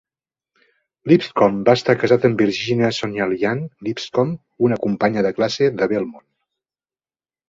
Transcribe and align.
Lipscomb 1.09 1.59
va 1.69 1.73
estar 1.79 1.95
casat 2.03 2.23
amb 2.29 2.41
Virginia 2.43 2.89
Sognalian 2.99 3.61
Lipscomb, 3.89 4.39
una 4.69 4.79
companya 4.87 5.25
de 5.29 5.33
classe 5.41 5.69
de 5.83 5.89
Belmont. 5.93 6.27